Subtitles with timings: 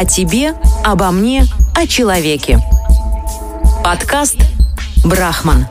[0.00, 1.44] О тебе, обо мне,
[1.76, 2.58] о человеке.
[3.84, 4.38] Подкаст
[5.04, 5.66] «Брахман».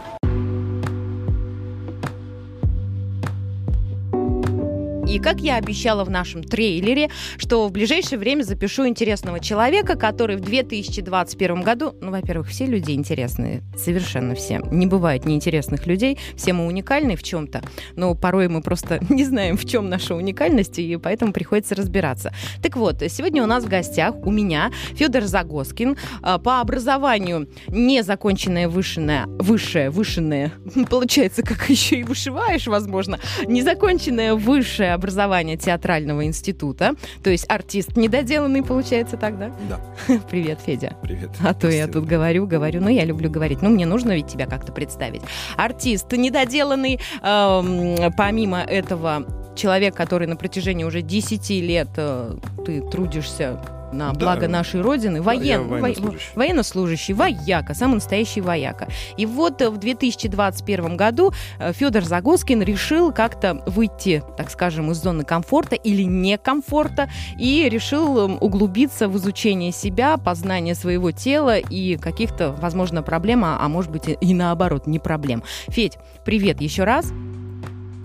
[5.09, 10.35] И как я обещала в нашем трейлере, что в ближайшее время запишу интересного человека, который
[10.35, 14.59] в 2021 году, ну, во-первых, все люди интересные, совершенно все.
[14.71, 17.63] Не бывает неинтересных людей, все мы уникальны в чем-то,
[17.95, 22.31] но порой мы просто не знаем, в чем наша уникальность, и поэтому приходится разбираться.
[22.61, 28.69] Так вот, сегодня у нас в гостях, у меня, Федор Загоскин, а, по образованию незаконченное
[28.69, 30.53] вышенное, высшее, вышенное,
[30.89, 36.95] получается, как еще и вышиваешь, возможно, незаконченное высшее образования театрального института.
[37.23, 39.51] То есть артист недоделанный, получается тогда?
[39.69, 39.79] Да.
[40.29, 40.95] Привет, Федя.
[41.01, 41.31] Привет.
[41.41, 44.45] А то я тут говорю, говорю, ну я люблю говорить, ну мне нужно ведь тебя
[44.45, 45.21] как-то представить.
[45.55, 53.78] Артист недоделанный, эм, помимо этого человек, который на протяжении уже 10 лет э, ты трудишься
[53.91, 54.19] на Да.
[54.19, 56.31] благо нашей Родины, воен, я во- военнослужащий.
[56.35, 58.87] военнослужащий, вояка, самый настоящий вояка.
[59.17, 61.31] И вот э, в 2021 году
[61.73, 68.37] Федор Загоскин решил как-то выйти, так скажем, из зоны комфорта или некомфорта и решил м,
[68.41, 74.03] углубиться в изучение себя, познание своего тела и каких-то, возможно, проблем, а а может быть
[74.19, 75.43] и наоборот, не проблем.
[75.67, 77.11] Федь, привет еще раз.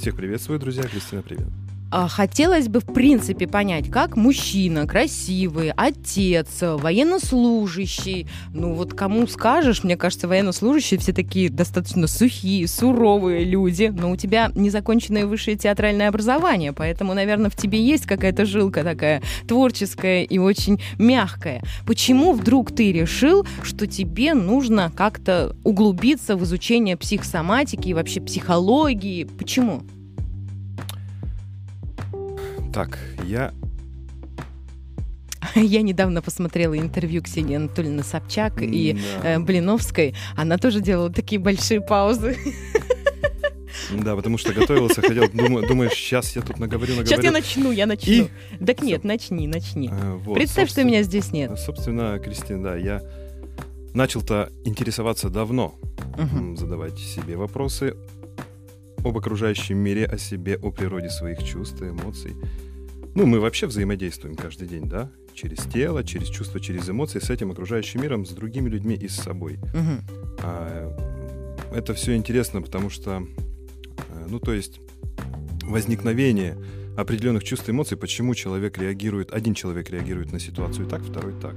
[0.00, 0.82] Всех приветствую, друзья.
[0.82, 1.46] Кристина, привет.
[1.90, 9.84] А, Хотелось бы, в принципе, понять, как мужчина, красивый, отец, военнослужащий, ну вот кому скажешь,
[9.84, 16.08] мне кажется, военнослужащие все такие достаточно сухие, суровые люди, но у тебя незаконченное высшее театральное
[16.08, 21.62] образование, поэтому, наверное, в тебе есть какая-то жилка такая творческая и очень мягкая.
[21.86, 29.24] Почему вдруг ты решил, что тебе нужно как-то углубиться в изучение психосоматики и вообще психологии?
[29.24, 29.82] Почему?
[32.75, 33.53] Так, я...
[35.55, 39.34] Я недавно посмотрела интервью Ксении Анатольевны Собчак и Да.
[39.34, 40.14] э, Блиновской.
[40.36, 42.36] Она тоже делала такие большие паузы.
[43.93, 47.06] Да, потому что готовился, хотел, думаю, думаешь, сейчас я тут наговорю, наговорю.
[47.06, 48.12] Сейчас я начну, я начну.
[48.12, 48.28] И-
[48.65, 49.88] Так нет, начни, начни.
[49.93, 51.56] А, вот, Представь, что меня здесь нет.
[51.59, 53.03] Собственно, Кристина, да, я
[53.93, 55.75] начал-то интересоваться давно,
[56.16, 57.94] м, задавать себе вопросы
[59.04, 62.32] об окружающем мире, о себе, о природе своих чувств и эмоций.
[63.14, 65.08] Ну, мы вообще взаимодействуем каждый день, да?
[65.34, 69.14] Через тело, через чувства, через эмоции, с этим окружающим миром, с другими людьми и с
[69.14, 69.58] собой.
[69.72, 70.00] Мгм.
[70.42, 70.92] А,
[71.72, 73.22] это все интересно, потому что,
[73.97, 74.80] э, ну, то есть,
[75.62, 76.56] возникновение
[76.97, 81.54] определенных чувств и эмоций, почему человек реагирует, один человек реагирует на ситуацию так, второй так.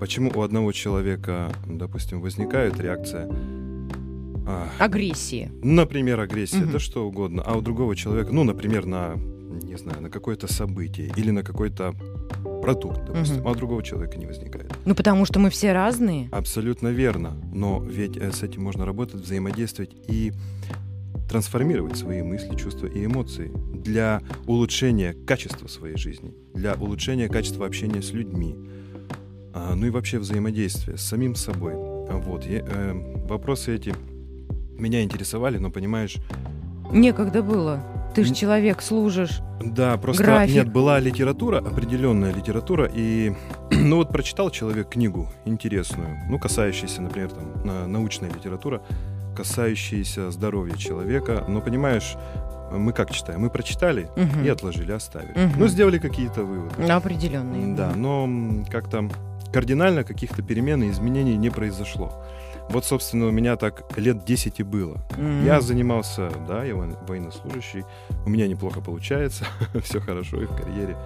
[0.00, 3.28] Почему у одного человека, допустим, возникает реакция,
[4.46, 5.50] а, Агрессии.
[5.62, 6.72] например, агрессия, Мгм.
[6.72, 9.16] да что угодно, а у другого человека, ну, например, на,
[9.62, 11.94] не знаю, на какое-то событие или на какой-то
[12.62, 13.48] продукт, допустим, Мгм.
[13.48, 14.72] а другого человека не возникает.
[14.84, 16.28] Ну, потому что мы все разные.
[16.32, 17.36] Абсолютно верно.
[17.52, 20.32] Но ведь э, с этим можно работать, взаимодействовать и
[21.28, 28.00] трансформировать свои мысли, чувства и эмоции для улучшения качества своей жизни, для улучшения качества общения
[28.02, 28.54] с людьми,
[29.52, 31.74] а, ну и вообще взаимодействия с самим собой.
[31.74, 32.44] Вот.
[32.46, 33.94] я, э, вопросы эти
[34.78, 36.16] меня интересовали, но понимаешь,
[36.92, 37.82] Некогда было.
[38.14, 39.40] Ты же человек, служишь.
[39.60, 40.54] Да, просто График.
[40.54, 43.34] нет, была литература, определенная литература, и
[43.70, 48.82] ну вот прочитал человек книгу интересную, ну касающуюся, например, там на- научная литература,
[49.36, 52.16] касающаяся здоровья человека, но понимаешь,
[52.72, 53.40] мы как читаем?
[53.42, 54.44] Мы прочитали Мгм.
[54.44, 55.32] и отложили, оставили.
[55.38, 55.52] Мгм.
[55.60, 56.82] Ну, сделали какие-то выводы.
[56.90, 57.74] Определенные.
[57.76, 58.28] Да, но
[58.70, 59.08] как-то
[59.52, 62.12] кардинально каких-то перемен и изменений не произошло.
[62.68, 64.98] Вот, собственно, у меня так лет 10 и было.
[65.16, 65.44] М.
[65.44, 67.84] Я занимался, да, я воен- военнослужащий,
[68.24, 69.44] у меня неплохо получается,
[69.84, 70.96] все хорошо и в карьере.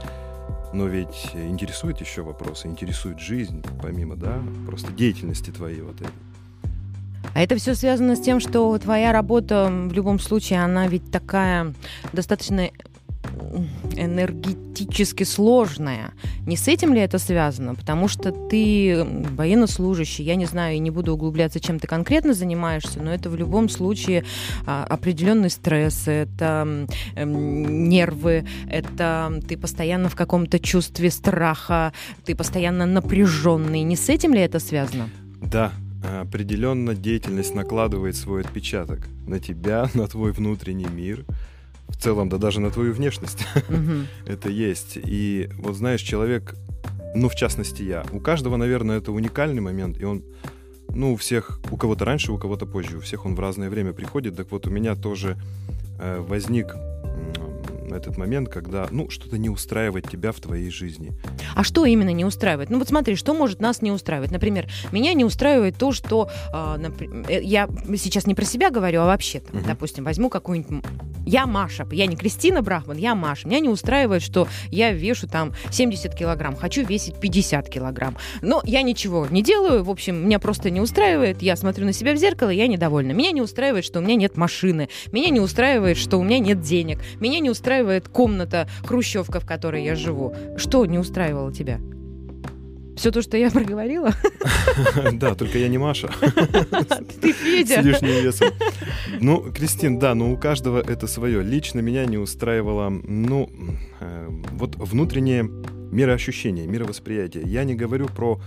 [0.72, 6.10] Но ведь интересует еще вопросы, интересует жизнь, помимо, да, просто деятельности твоей вот этой.
[7.34, 11.75] А это все связано с тем, что твоя работа в любом случае, она ведь такая
[12.12, 12.71] достаточно
[13.97, 16.13] энергетически сложная.
[16.47, 17.75] Не с этим ли это связано?
[17.75, 23.01] Потому что ты военнослужащий, я не знаю, и не буду углубляться, чем ты конкретно занимаешься,
[23.01, 24.25] но это в любом случае
[24.67, 31.93] а, определенный стресс, это эм, нервы, это ты постоянно в каком-то чувстве страха,
[32.25, 33.83] ты постоянно напряженный.
[33.83, 35.09] Не с этим ли это связано?
[35.43, 41.25] Да, определенно деятельность накладывает свой отпечаток на тебя, на твой внутренний мир,
[41.91, 43.47] в целом, да даже на твою внешность.
[44.27, 44.97] Это есть.
[44.97, 46.54] И вот знаешь, человек,
[47.15, 50.22] ну, в частности, я, у каждого, наверное, это уникальный момент, и он,
[50.95, 53.92] ну, у всех, у кого-то раньше, у кого-то позже, у всех он в разное время
[53.92, 54.37] приходит.
[54.37, 55.37] Так вот, у меня тоже
[55.98, 56.75] э, возник,
[57.95, 61.13] этот момент, когда, ну, что-то не устраивает тебя в твоей жизни.
[61.54, 62.71] А что именно не устраивает?
[62.71, 64.31] Ну вот смотри, что может нас не устраивать?
[64.31, 69.01] Например, меня не устраивает то, что э, напр- э, я сейчас не про себя говорю,
[69.03, 69.69] а вообще, там, Мгм.
[69.69, 70.84] допустим, возьму какую-нибудь...
[71.27, 73.47] Я Маша, я не Кристина Брахман, я Маша.
[73.47, 78.16] Меня не устраивает, что я вешу там 70 килограмм, хочу весить 50 килограмм.
[78.42, 81.42] Но я ничего не делаю, в общем, меня просто не устраивает.
[81.42, 83.13] Я смотрю на себя в зеркало, я недовольна.
[83.13, 84.89] Меня не устраивает, что у меня нет машины.
[85.13, 86.98] Меня не устраивает, что у меня нет денег.
[87.21, 90.34] Меня не устраивает комната, хрущевка, в которой я живу.
[90.56, 91.80] Что не устраивало тебя?
[92.97, 94.10] Все то, что я проговорила?
[95.12, 96.09] Да, только я не Маша.
[97.21, 97.82] Ты, Федя.
[97.82, 98.48] С лишним весом.
[99.21, 101.42] Ну, Кристин, да, но у каждого это свое.
[101.42, 103.50] Лично меня не устраивало, ну,
[104.00, 105.44] э, вот внутреннее
[105.91, 107.44] мироощущение, мировосприятие.
[107.47, 108.41] Я не говорю про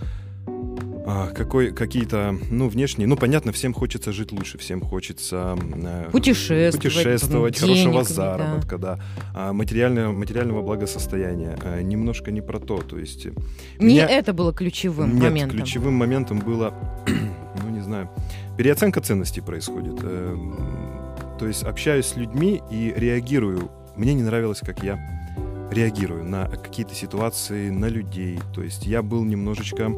[1.06, 3.08] а, какой, какие-то, ну, внешние.
[3.08, 8.14] Ну, понятно, всем хочется жить лучше, всем хочется э, Путешествовать, путешествовать, денег, хорошего да.
[8.38, 9.00] заработка, да,
[9.36, 11.58] а, материального, материального благосостояния.
[11.64, 12.78] А, немножко не про то.
[12.82, 13.32] То есть Не
[13.80, 15.58] меня- это было ключевым нет, моментом.
[15.58, 16.74] ключевым моментом было,
[17.64, 18.10] ну не знаю,
[18.58, 20.00] переоценка ценностей происходит.
[20.04, 20.58] Эм,
[21.40, 23.70] То есть общаюсь с людьми и реагирую.
[23.98, 24.98] Мне не нравилось, как я
[25.74, 28.40] реагирую на какие-то ситуации, на людей.
[28.54, 29.92] То есть я был немножечко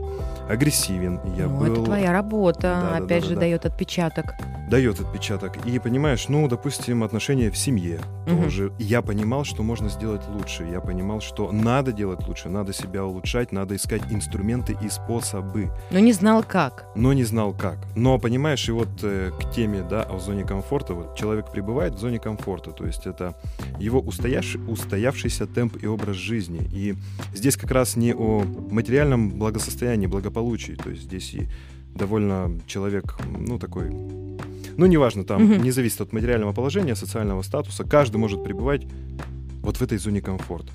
[0.49, 1.19] агрессивен.
[1.37, 1.73] Я Ну, был...
[1.73, 3.41] это твоя работа, Да, да, опять да, же, да, да.
[3.41, 4.25] дает отпечаток.
[4.69, 5.63] дает отпечаток.
[5.65, 8.43] И понимаешь, ну, допустим, отношения в семье Мгм.
[8.43, 8.71] тоже.
[8.79, 10.63] Я понимал, что можно сделать лучше.
[10.71, 15.69] Я понимал, что надо делать лучше, надо себя улучшать, надо искать инструменты и способы.
[15.91, 16.85] Но не знал как.
[16.95, 17.77] но не знал как.
[17.95, 21.99] Но понимаешь, и вот э, к теме, да, о зоне комфорта, вот человек пребывает в
[21.99, 23.35] зоне комфорта, то есть это
[23.79, 26.61] его устоявший, устоявшийся темп и образ жизни.
[26.73, 26.95] И
[27.33, 31.47] здесь как раз не о материальном благосостоянии, благополучии, то есть здесь и
[31.93, 35.63] довольно человек, ну, такой, ну, неважно, там, Мгм.
[35.63, 38.85] не зависит от материального положения, социального статуса, каждый может пребывать
[39.61, 40.71] вот в этой зоне комфорта.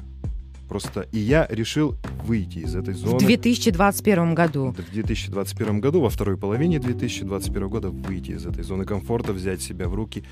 [0.69, 3.19] Просто и я решил выйти из этой В зоны.
[3.19, 4.71] 2021 году.
[4.71, 9.89] В 2021 году, во второй половине 2021 года, выйти из этой зоны комфорта, взять себя
[9.89, 10.23] в руки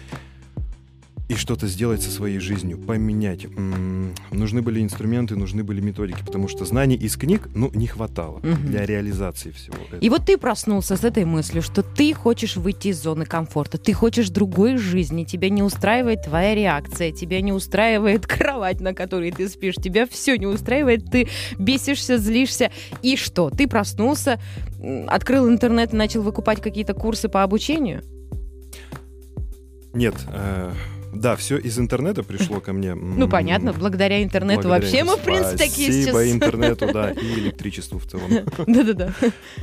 [1.28, 3.44] и что-то сделать со своей жизнью, поменять.
[3.44, 8.38] М, Нужны были инструменты, нужны были методики, потому что знаний из книг, ну, не хватало
[8.42, 8.66] Мгм.
[8.70, 10.00] для реализации всего этого.
[10.00, 13.92] И вот ты проснулся с этой мыслью, что ты хочешь выйти из зоны комфорта, ты
[13.92, 19.48] хочешь другой жизни, тебя не устраивает твоя реакция, тебя не устраивает кровать, на которой ты
[19.48, 21.28] спишь, тебя все не устраивает, ты
[21.58, 22.70] бесишься, злишься.
[23.02, 23.50] И что?
[23.50, 24.40] Ты проснулся,
[25.08, 28.02] открыл интернет и начал выкупать какие-то курсы по обучению?
[29.92, 30.72] Нет, э,
[31.18, 32.94] да, все из интернета пришло ко мне.
[32.94, 36.32] Ну, понятно, благодаря интернету благодаря вообще мы, в принципе, такие Спасибо сейчас.
[36.34, 38.30] интернету, да, и электричеству в целом.
[38.66, 39.12] Да-да-да.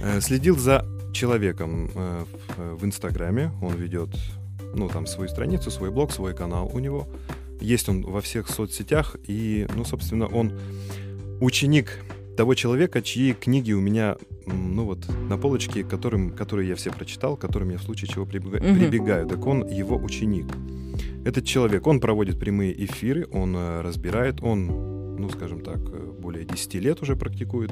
[0.02, 2.26] Э, Следил за человеком э,
[2.58, 3.52] в, Инстаграме.
[3.62, 4.10] Он ведет,
[4.76, 7.08] ну, там, свою страницу, свой блог, свой канал у него.
[7.62, 9.16] Есть он во всех соцсетях.
[9.28, 10.52] И, ну, собственно, он
[11.40, 12.00] ученик
[12.38, 17.38] того человека, чьи книги у меня, ну, вот, на полочке, которым, которые я все прочитал,
[17.38, 18.80] которым я в случае чего прибега- Мгм.
[18.80, 19.28] прибегаю.
[19.28, 20.48] Так он его ученик.
[21.26, 24.68] Этот человек, он проводит прямые эфиры, он э, разбирает, он,
[25.18, 27.72] ну, скажем так, э, более 10 лет уже практикует.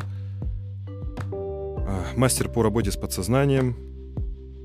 [1.32, 3.76] А, Мастер по работе с подсознанием,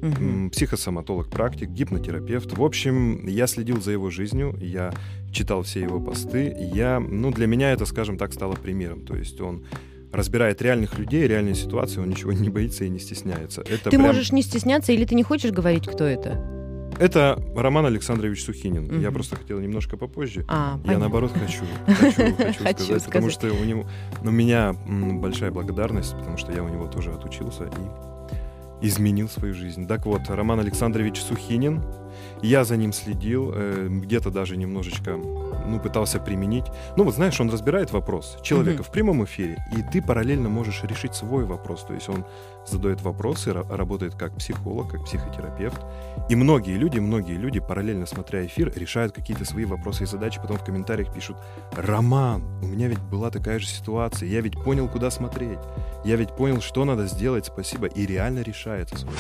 [0.03, 2.57] м, психосоматолог, практик, гипнотерапевт.
[2.57, 4.93] В общем, я следил за его жизнью, я
[5.33, 6.55] читал все его посты.
[6.73, 9.05] Я, ну, для меня это, скажем так, стало примером.
[9.05, 9.65] То есть он
[10.13, 13.61] разбирает реальных людей, реальные ситуации, он ничего не боится и не стесняется.
[13.63, 16.58] Это Ты прям- можешь не стесняться или ты не хочешь говорить, кто это?
[16.99, 18.85] Это Роман Александрович Сухинин.
[18.85, 19.01] Мгм.
[19.01, 20.45] Я просто хотел немножко попозже.
[20.49, 20.99] А, Я понятно.
[21.01, 23.87] наоборот хочу, хочу, хочу сказать, потому что у него,
[24.23, 29.87] у меня большая благодарность, потому что я у него тоже отучился и изменил свою жизнь.
[29.87, 31.83] Так вот, Роман Александрович Сухинин,
[32.43, 35.19] я за ним следил, э, где-то даже немножечко,
[35.69, 36.65] ну, пытался применить.
[36.97, 38.85] Ну, вот знаешь, он разбирает вопрос человека Мгм.
[38.85, 41.85] в прямом эфире, и ты параллельно можешь решить свой вопрос.
[41.85, 42.25] То есть он
[42.67, 45.81] задает вопросы, ра- работает как психолог, как психотерапевт.
[46.29, 50.59] И многие люди, многие люди, параллельно смотря эфир, решают какие-то свои вопросы и задачи, потом
[50.59, 51.37] в комментариях пишут
[51.73, 55.59] «Роман, у меня ведь была такая же ситуация, я ведь понял, куда смотреть,
[56.05, 59.15] я ведь понял, что надо сделать, спасибо», и реально решается свой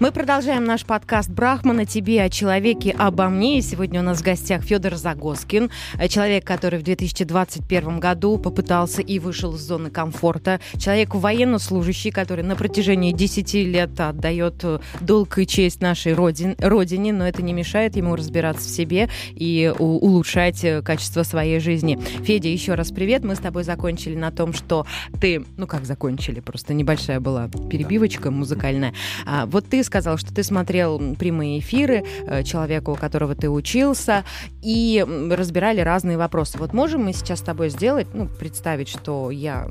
[0.00, 3.58] Мы продолжаем наш подкаст «Брахман» о тебе, о человеке, обо мне.
[3.58, 9.02] И сегодня у нас в гостях Федор Загоскин, э, человек, который в 2021 году попытался
[9.02, 10.58] и вышел из зоны комфорта.
[10.78, 17.12] Человек военнослужащий, который на протяжении 10 лет отдает э, долг и честь нашей родин- родине,
[17.12, 21.98] но это не мешает ему разбираться в себе и улучшать э, качество своей жизни.
[22.24, 23.22] Федя, еще раз привет.
[23.22, 24.86] Мы с тобой закончили на том, что
[25.20, 28.94] ты, ну как закончили, просто небольшая была перебивочка музыкальная.
[29.26, 34.24] А, вот ты сказал, что ты смотрел прямые эфиры э, человека, у которого ты учился,
[34.62, 36.58] и разбирали разные вопросы.
[36.58, 39.68] Вот можем мы сейчас с тобой сделать, ну, представить, что я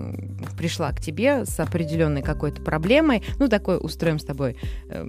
[0.57, 4.57] пришла к тебе с определенной какой-то проблемой, ну, такой устроим с тобой
[4.89, 5.07] э,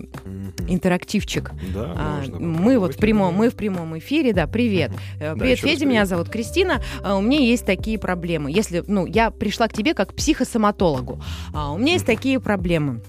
[0.69, 1.51] интерактивчик.
[1.75, 4.93] Да, а, можно мы вот в прямом, мы в прямом эфире, да, привет.
[5.19, 6.81] Э, привет, да, Федя, меня зовут Кристина.
[7.03, 8.53] А, у меня есть такие проблемы.
[8.53, 11.21] Если, ну, я пришла к тебе как психосоматологу,
[11.53, 13.03] а у меня есть такие проблемы.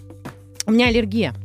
[0.66, 1.36] У меня аллергия.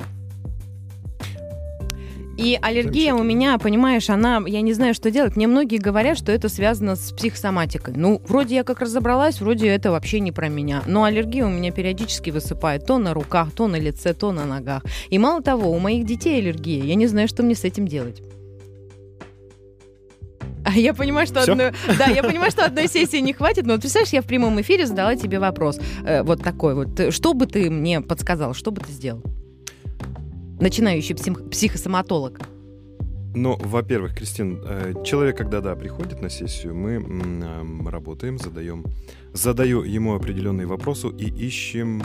[2.37, 5.37] И аллергия у меня, понимаешь, она, я не знаю, что делать.
[5.37, 7.95] Мне многие говорят, что это связано с психосоматикой.
[7.97, 10.83] Ну, вроде я как разобралась, вроде это вообще не про меня.
[10.87, 14.85] Но аллергия у меня периодически высыпает то на руках, то на лице, то на ногах.
[15.09, 16.85] И мало того, у моих детей аллергия.
[16.85, 18.23] Я не знаю, что мне с этим делать.
[20.67, 23.83] А я понимаю, что одной, да, я понимаю, что одной сессии не хватит, но вот
[23.83, 27.71] представляешь, я в прямом эфире задала тебе вопрос, э, вот такой вот, что бы ты
[27.71, 29.23] мне подсказал, что бы ты сделал?
[30.61, 32.41] Начинающий псих, психосоматолог.
[33.35, 38.87] Ну, во-первых, Кристин, э, человек, когда да, приходит на сессию, мы работаем, задаем,
[39.35, 42.03] задаю ему определенные вопросы и ищем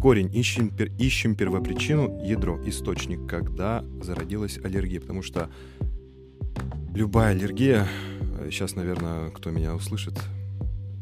[0.00, 5.50] корень, ищем, ищем первопричину, ядро, источник, когда зародилась аллергия, потому что
[6.94, 7.86] любая аллергия,
[8.50, 10.14] сейчас, наверное, кто меня услышит,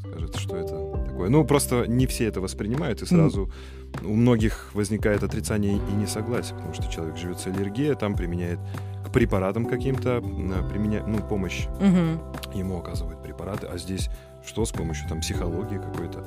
[0.00, 1.28] скажет, что это такое.
[1.28, 3.79] Ну, просто не все это воспринимают, и сразу mm.
[4.02, 8.58] У многих возникает отрицание и несогласие, потому что человек живет с аллергией, там применяет
[9.04, 12.56] к препаратам каким-то, применяет, ну, помощь mm-hmm.
[12.56, 14.08] ему оказывают препараты, а здесь
[14.46, 16.24] что с помощью там психологии какой-то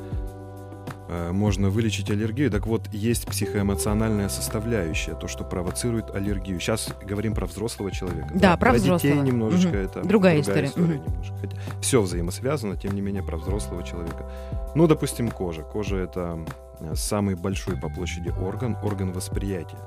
[1.10, 2.50] Э, можно вылечить аллергию.
[2.50, 6.60] Так вот, есть психоэмоциональная составляющая, то, что провоцирует аллергию.
[6.60, 8.29] Сейчас говорим про взрослого человека.
[8.34, 9.13] Да, да про, про взрослого.
[9.13, 9.77] детей немножечко угу.
[9.77, 10.67] это другая, другая история.
[10.67, 11.10] история угу.
[11.10, 11.36] немножко.
[11.38, 14.29] Хотя все взаимосвязано, тем не менее, про взрослого человека.
[14.75, 15.62] Ну, допустим, кожа.
[15.62, 16.62] Кожа это э,
[16.96, 19.77] самый большой по площади орган, орган восприятия.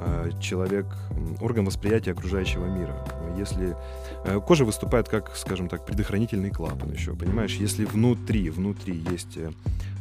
[0.00, 0.86] Э, человек,
[1.40, 2.96] орган восприятия окружающего мира.
[3.36, 3.76] Если
[4.46, 9.38] кожа выступает как, скажем так, предохранительный клапан еще, понимаешь, если внутри, внутри есть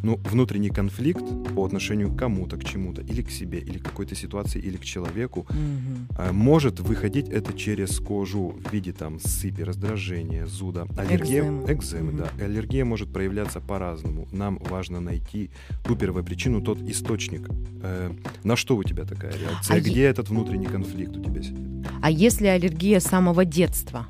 [0.03, 1.23] ну, внутренний конфликт
[1.55, 4.83] по отношению к кому-то, к чему-то, или к себе, или к какой-то ситуации, или к
[4.83, 6.31] человеку, mm-hmm.
[6.31, 10.87] может выходить это через кожу в виде там сыпи, раздражения, зуда.
[10.97, 12.37] Аллергия, экземы, экземы mm-hmm.
[12.37, 12.45] да.
[12.45, 14.27] Аллергия может проявляться по-разному.
[14.31, 15.49] Нам важно найти
[15.85, 17.49] ту первопричину, тот источник.
[17.83, 18.11] Э,
[18.43, 19.77] на что у тебя такая реакция?
[19.77, 20.07] А Где е...
[20.07, 21.87] этот внутренний конфликт у тебя сидит?
[22.01, 24.07] А если аллергия с самого детства?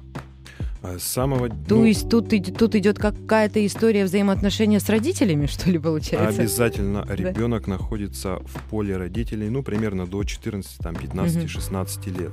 [0.83, 1.49] А с самого...
[1.49, 6.41] То ну, есть тут, тут идет какая-то история взаимоотношения с родителями, что ли, получается?
[6.41, 7.73] Обязательно ребенок да.
[7.73, 11.47] находится в поле родителей, ну, примерно до 14, там, 15, угу.
[11.47, 12.31] 16 лет.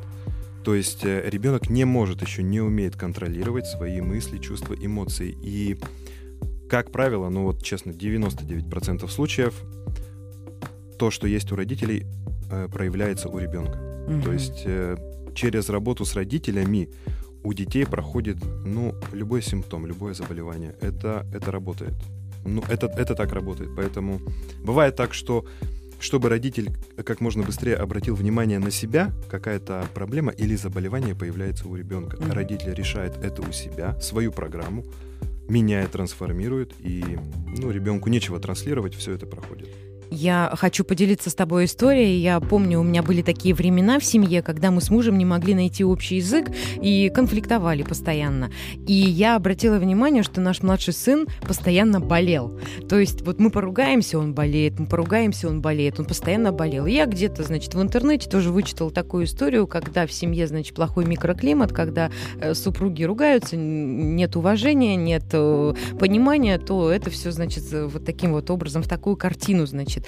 [0.65, 5.37] То есть э, ребенок не может еще, не умеет контролировать свои мысли, чувства, эмоции.
[5.43, 5.79] И,
[6.69, 9.55] как правило, ну вот честно, 99% случаев
[10.99, 12.07] то, что есть у родителей,
[12.51, 13.79] э, проявляется у ребенка.
[14.09, 14.23] Угу.
[14.23, 14.97] То есть э,
[15.35, 16.91] через работу с родителями
[17.45, 20.75] у детей проходит, ну, любой симптом, любое заболевание.
[20.81, 21.95] Это, это работает.
[22.45, 23.71] Ну, это, это так работает.
[23.77, 24.21] Поэтому
[24.65, 25.45] бывает так, что
[26.01, 26.71] чтобы родитель
[27.05, 32.17] как можно быстрее обратил внимание на себя, какая-то проблема или заболевание появляется у ребенка.
[32.17, 32.33] Mm-hmm.
[32.33, 34.85] Родитель решает это у себя, свою программу,
[35.49, 37.19] меняет, трансформирует, и
[37.57, 39.69] ну, ребенку нечего транслировать, все это проходит.
[40.11, 42.21] Я хочу поделиться с тобой историей.
[42.21, 45.55] Я помню, у меня были такие времена в семье, когда мы с мужем не могли
[45.55, 46.51] найти общий язык
[46.81, 48.51] и конфликтовали постоянно.
[48.87, 52.59] И я обратила внимание, что наш младший сын постоянно болел.
[52.89, 56.87] То есть вот мы поругаемся, он болеет, мы поругаемся, он болеет, он постоянно болел.
[56.87, 61.73] Я где-то, значит, в интернете тоже вычитала такую историю, когда в семье, значит, плохой микроклимат,
[61.73, 62.11] когда
[62.41, 68.51] э, супруги ругаются, нет уважения, нет э, понимания, то это все, значит, вот таким вот
[68.51, 70.07] образом, в такую картину, значит, значит,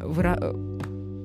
[0.00, 0.38] выра...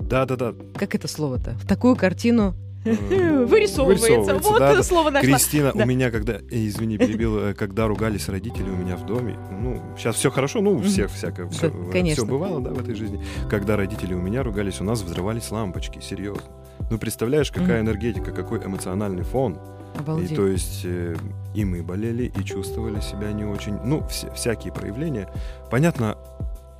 [0.09, 0.53] Да, да, да.
[0.75, 1.51] Как это слово-то?
[1.51, 4.07] В такую картину Вырисовывается.
[4.07, 4.49] Вырисовывается.
[4.49, 4.83] Вот да, да.
[4.83, 5.21] слово нашла.
[5.21, 5.83] Кристина, да.
[5.83, 10.15] у меня, когда, извини, перебил, э, когда ругались родители у меня в доме, ну, сейчас
[10.15, 13.23] все хорошо, ну, у всех всякое, все, да, все бывало, да, в этой жизни.
[13.51, 16.41] Когда родители у меня ругались, у нас взрывались лампочки, серьезно.
[16.89, 19.59] Ну, представляешь, какая энергетика, какой эмоциональный фон.
[19.97, 20.31] Обалдеть.
[20.31, 21.15] И то есть э,
[21.53, 25.29] и мы болели, и чувствовали себя не очень, ну, вся, всякие проявления.
[25.69, 26.17] Понятно,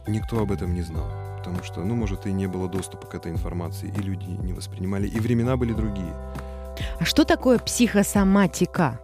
[0.08, 1.08] никто об этом не знал.
[1.38, 5.08] Потому что, ну, может, и не было доступа к этой информации, и люди не воспринимали,
[5.08, 6.14] и времена были другие.
[7.00, 9.00] А что такое психосоматика?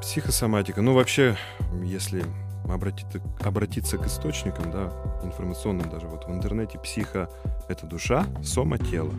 [0.00, 0.82] Психосоматика.
[0.82, 1.36] Ну, вообще,
[1.82, 2.24] если
[2.68, 4.92] обратиться, обратиться к источникам, да,
[5.24, 7.28] информационным даже, вот в интернете психо—
[7.68, 9.12] это душа, сома— тело.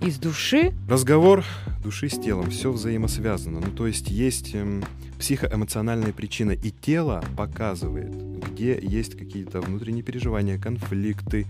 [0.00, 0.72] Из души?
[0.88, 1.44] Разговор
[1.82, 3.60] души с телом, все взаимосвязано.
[3.60, 4.84] Ну, то есть есть эм,
[5.18, 8.12] психоэмоциональная причина, и тело показывает,
[8.48, 11.46] где есть какие-то внутренние переживания, конфликты.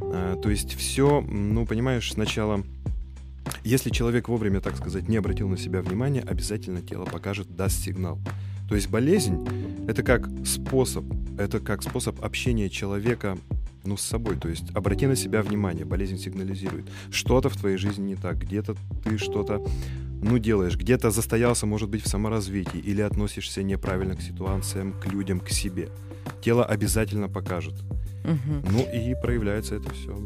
[0.00, 2.62] Э, то есть все, ну, понимаешь, сначала
[3.64, 8.18] если человек вовремя, так сказать, не обратил на себя внимания, обязательно тело покажет, даст сигнал.
[8.68, 9.46] То есть болезнь—
[9.88, 11.04] это как способ,
[11.38, 13.38] это как способ общения человека
[13.84, 14.36] ну, с собой.
[14.36, 16.86] То есть обрати на себя внимание, болезнь сигнализирует.
[17.10, 19.64] Что-то в твоей жизни не так, где-то ты что-то
[20.22, 25.40] ну, делаешь, где-то застоялся, может быть, в саморазвитии или относишься неправильно к ситуациям, к людям,
[25.40, 25.88] к себе.
[26.40, 27.74] Тело обязательно покажет.
[28.24, 28.70] Угу.
[28.70, 30.16] Ну и проявляется это все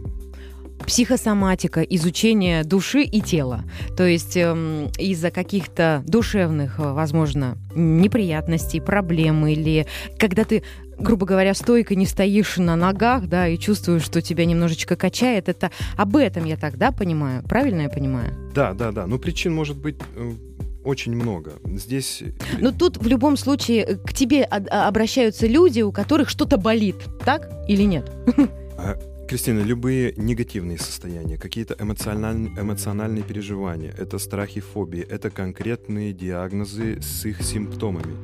[0.85, 3.65] психосоматика, изучение души и тела.
[3.97, 9.87] То есть эм, из-за каких-то душевных, э, возможно, неприятностей, проблем или
[10.19, 10.63] когда ты
[10.99, 15.71] грубо говоря, стойко не стоишь на ногах, да, и чувствуешь, что тебя немножечко качает, это
[15.97, 17.43] об этом я так, да, понимаю?
[17.43, 18.33] Правильно я понимаю?
[18.55, 19.07] Да, да, да.
[19.07, 20.33] Ну, причин может быть э,
[20.85, 21.55] очень много.
[21.65, 22.23] Здесь...
[22.23, 27.51] Э, Но тут в любом случае к тебе обращаются люди, у которых что-то болит, так
[27.69, 28.11] или нет?
[28.79, 37.01] А Кристина, любые негативные состояния, какие-то эмоциональные, эмоциональные переживания, это страхи, фобии, это конкретные диагнозы
[37.01, 38.15] с их симптомами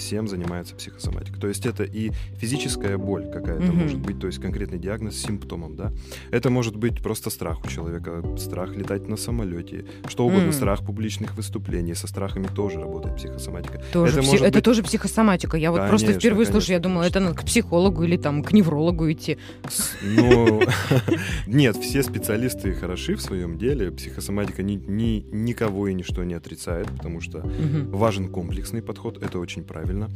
[0.00, 1.38] всем занимается психосоматика.
[1.38, 3.82] То есть это и физическая боль какая-то mm-hmm.
[3.82, 5.92] может быть, то есть конкретный диагноз с симптомом, да.
[6.30, 10.52] Это может быть просто страх у человека, страх летать на самолете, что угодно, mm.
[10.52, 11.94] страх публичных выступлений.
[11.94, 13.82] Со страхами тоже работает психосоматика.
[13.92, 14.64] Тоже это, пси- это быть...
[14.64, 15.56] тоже психосоматика.
[15.56, 18.42] Я вот конечно, просто впервые конечно, слышу, я думала, это надо к психологу или там
[18.42, 19.36] к неврологу идти.
[20.02, 20.62] Ну,
[21.46, 23.90] нет, все специалисты хороши в своем деле.
[23.90, 27.44] Психосоматика ни, ни, никого и ничто не отрицает, потому что
[27.92, 30.10] важен комплексный подход, это очень правильно правильно.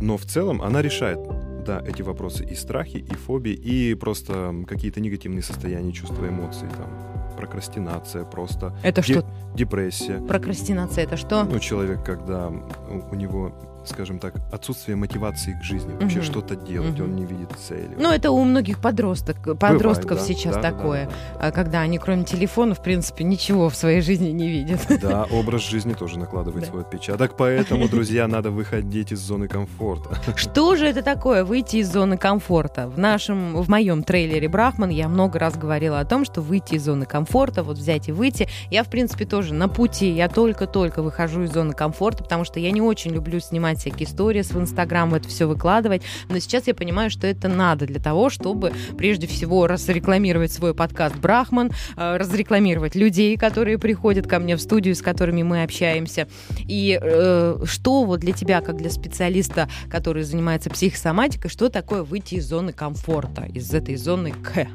[0.00, 1.18] Но в целом она решает,
[1.64, 6.88] да, эти вопросы и страхи, и фобии, и просто какие-то негативные состояния, чувства, эмоций, там,
[7.36, 8.76] прокрастинация просто.
[8.82, 9.26] Это де- что?
[9.54, 10.18] Депрессия.
[10.26, 11.44] Прокрастинация это что?
[11.44, 13.52] Ну, человек, когда у него
[13.88, 16.26] скажем так, отсутствие мотивации к жизни, вообще угу.
[16.26, 17.04] что-то делать, угу.
[17.04, 17.96] он не видит цели.
[17.98, 21.50] Ну, это у многих подросток, подростков Бывает, да, сейчас да, такое, да, да.
[21.52, 24.80] когда они кроме телефона, в принципе, ничего в своей жизни не видят.
[25.00, 26.70] Да, образ жизни тоже накладывает да.
[26.70, 30.18] свой отпечаток, поэтому, друзья, надо выходить из зоны комфорта.
[30.36, 32.88] Что же это такое, выйти из зоны комфорта?
[32.88, 36.84] В нашем, в моем трейлере «Брахман» я много раз говорила о том, что выйти из
[36.84, 41.42] зоны комфорта, вот взять и выйти, я, в принципе, тоже на пути, я только-только выхожу
[41.42, 45.14] из зоны комфорта, потому что я не очень люблю снимать снимать всякие истории в Инстаграм,
[45.14, 46.02] это все выкладывать.
[46.28, 51.16] Но сейчас я понимаю, что это надо для того, чтобы прежде всего разрекламировать свой подкаст
[51.16, 56.28] «Брахман», э, разрекламировать людей, которые приходят ко мне в студию, с которыми мы общаемся.
[56.58, 62.36] И э, что вот для тебя, как для специалиста, который занимается психосоматикой, что такое выйти
[62.36, 64.68] из зоны комфорта, из этой зоны К?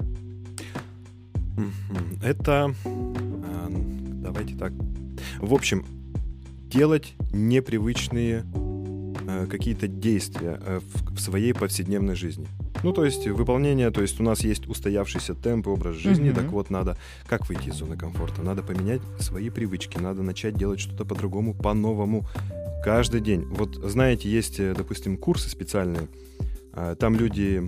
[2.24, 3.68] Это, э,
[4.24, 4.72] давайте так,
[5.40, 5.86] в общем,
[6.72, 8.46] делать непривычные
[9.50, 12.48] какие-то действия э, в, в своей повседневной жизни.
[12.84, 16.36] Ну, то есть выполнение, то есть у нас есть устоявшийся темп и образ жизни, mm-hmm.
[16.36, 18.42] так вот надо, как выйти из зоны комфорта?
[18.42, 22.26] Надо поменять свои привычки, надо начать делать что-то по-другому, по-новому
[22.84, 23.42] каждый день.
[23.42, 26.08] Вот знаете, есть, э, допустим, курсы специальные,
[27.00, 27.62] там люди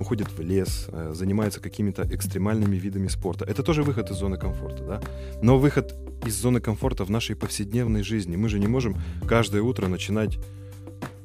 [0.00, 3.44] уходят в лес, занимаются какими-то экстремальными видами спорта.
[3.44, 5.00] Это тоже выход из зоны комфорта, да?
[5.42, 5.94] Но выход
[6.26, 8.34] из зоны комфорта в нашей повседневной жизни.
[8.36, 8.96] Мы же не можем
[9.28, 10.38] каждое утро начинать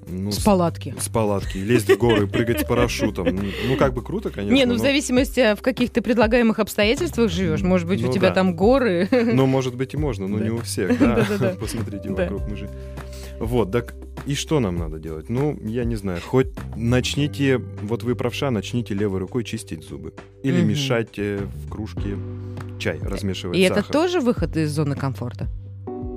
[0.08, 0.96] ну, с палатки.
[1.00, 1.58] С, с палатки.
[1.58, 3.28] Лезть в горы, прыгать с парашютом.
[3.68, 4.54] Ну, как бы круто, конечно.
[4.54, 4.80] Не, ну, но...
[4.80, 7.62] в зависимости, э, в каких ты предлагаемых обстоятельствах живешь.
[7.62, 8.36] Может быть, ну, у тебя да.
[8.36, 9.08] там горы.
[9.34, 10.44] Ну, может быть, и можно, но да.
[10.44, 10.98] не у всех,
[11.40, 11.56] да.
[11.60, 12.70] Посмотрите вокруг, мы же...
[13.40, 13.96] Вот, так
[14.28, 15.30] и что нам надо делать?
[15.30, 16.22] Ну, я не знаю.
[16.26, 20.14] Хоть начните, вот вы правша, начните левой рукой чистить зубы.
[20.44, 22.18] Или мешать в кружке
[22.80, 23.84] чай, размешивать И сахар.
[23.84, 25.50] это тоже выход из зоны комфорта?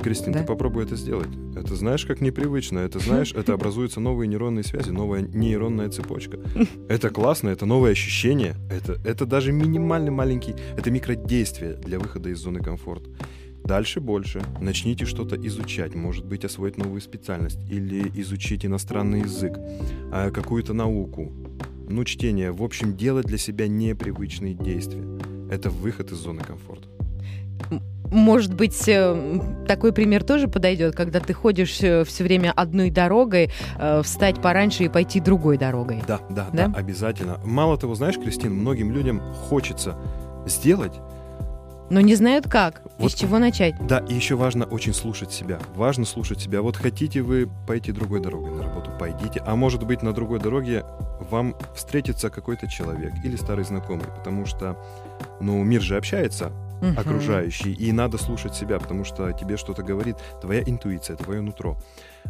[0.06, 0.40] Кристин, да?
[0.40, 1.28] ты попробуй это сделать.
[1.56, 2.78] Это знаешь, как непривычно.
[2.78, 6.38] Это знаешь, это образуются новые нейронные связи, новая нейронная цепочка.
[6.88, 8.54] Это классно, это новое ощущение.
[8.70, 13.10] Это, это даже минимальный маленький, это микродействие для выхода из зоны комфорта.
[13.64, 14.42] Дальше больше.
[14.60, 19.58] Начните что-то изучать, может быть, освоить новую специальность или изучить иностранный язык,
[20.12, 21.32] а, какую-то науку.
[21.88, 22.52] Ну, чтение.
[22.52, 25.02] В общем, делать для себя непривычные действия.
[25.50, 26.88] Это выход из зоны комфорта.
[28.10, 33.50] Может быть, э, такой пример тоже подойдет, когда ты ходишь э, все время одной дорогой,
[33.78, 36.02] э, встать пораньше и пойти другой дорогой.
[36.06, 37.38] Да, да, да, да, обязательно.
[37.44, 39.96] Мало того, знаешь, Кристин, многим людям хочется
[40.46, 40.92] сделать,
[41.88, 43.74] но не знают как, вот, с чего начать.
[43.86, 45.60] Да, и еще важно очень слушать себя.
[45.74, 46.60] Важно слушать себя.
[46.62, 49.40] Вот хотите вы пойти другой дорогой на работу, пойдите.
[49.46, 50.84] А может быть, на другой дороге
[51.30, 54.76] вам встретится какой-то человек или старый знакомый, потому что,
[55.40, 56.98] ну, мир же общается Мгм.
[56.98, 61.76] окружающие, и надо слушать себя, потому что тебе что-то говорит твоя интуиция, твое нутро.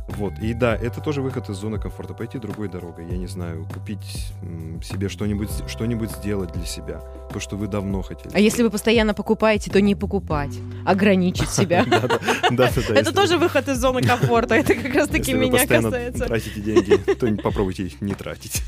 [0.08, 3.66] Вот, и да, это тоже выход из зоны комфорта, пойти другой дорогой, я не знаю,
[3.72, 7.00] купить м, себе что-нибудь, что-нибудь сделать для себя,
[7.32, 8.30] то, что вы давно хотели.
[8.34, 10.52] А если вы постоянно покупаете, то не покупать,
[10.84, 11.84] ограничить себя.
[12.44, 14.54] Это тоже выход из зоны комфорта.
[14.54, 16.24] Это как раз таки Если вы меня касается.
[16.26, 18.62] тратите деньги, то попробуйте их не тратить.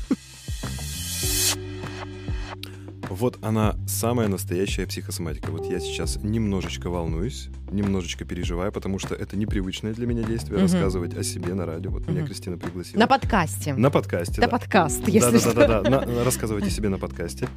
[3.19, 5.51] Вот она, самая настоящая психосоматика.
[5.51, 10.63] Вот я сейчас немножечко волнуюсь, немножечко переживаю, потому что это непривычное для меня действие Мгм.
[10.63, 11.91] рассказывать о себе на радио.
[11.91, 12.27] Вот меня Мгм.
[12.27, 12.97] Кристина пригласила.
[12.99, 13.73] На подкасте.
[13.73, 14.47] На подкасте, Это да.
[14.47, 15.53] подкаст, если что.
[15.53, 17.49] Да-да-да, на- рассказывать о себе на подкасте.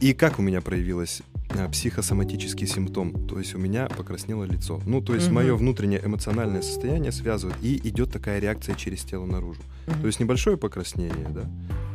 [0.00, 3.26] И как у меня проявилось а, психосоматический симптом?
[3.26, 4.80] То есть у меня покраснело лицо.
[4.84, 5.34] Ну, то есть Мгм.
[5.36, 9.60] мое внутреннее эмоциональное состояние связывает, и идет такая реакция через тело наружу.
[9.86, 10.00] Мгм.
[10.02, 11.48] То есть небольшое покраснение, да,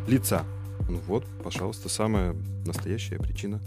[0.08, 0.43] лица.
[0.91, 3.62] Ну вот, пожалуйста, самая настоящая причина.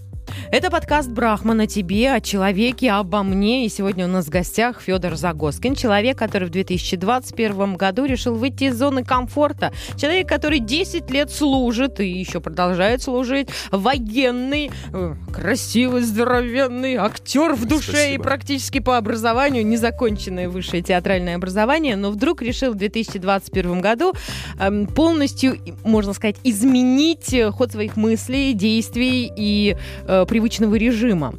[0.51, 3.67] Это подкаст Брахмана тебе, о человеке, обо мне.
[3.67, 8.65] И сегодня у нас в гостях Федор Загоскин, человек, который в 2021 году решил выйти
[8.65, 9.73] из зоны комфорта.
[9.97, 13.49] Человек, который 10 лет служит и еще продолжает служить.
[13.73, 18.23] Военный, э, красивый, здоровенный, актер в душе и Спасибо.
[18.23, 24.13] практически по образованию, незаконченное высшее театральное образование, но вдруг решил в 2021 году
[24.61, 31.35] эм, полностью, и, можно сказать, изменить э, ход своих мыслей, действий и э, привычного режима.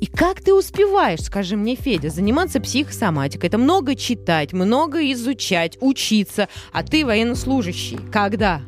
[0.00, 3.48] И как ты успеваешь, скажи мне, Федя, заниматься психосоматикой?
[3.48, 7.98] Это много читать, много изучать, учиться, а ты военнослужащий.
[8.10, 8.62] Когда?